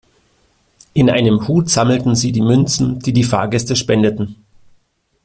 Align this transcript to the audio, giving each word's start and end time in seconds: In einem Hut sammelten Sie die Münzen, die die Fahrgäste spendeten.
In 0.95 1.11
einem 1.11 1.47
Hut 1.47 1.69
sammelten 1.69 2.15
Sie 2.15 2.31
die 2.31 2.41
Münzen, 2.41 2.97
die 2.97 3.13
die 3.13 3.23
Fahrgäste 3.23 3.75
spendeten. 3.75 4.37